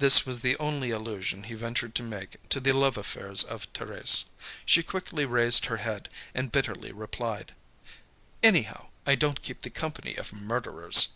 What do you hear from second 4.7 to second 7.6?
quickly raised her head, and bitterly replied: